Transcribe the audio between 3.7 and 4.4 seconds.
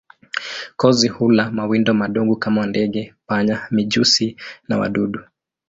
mijusi